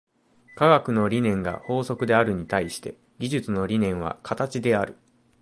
[0.55, 4.97] 科学の理念が法則であるに対して、技術の理念は形である。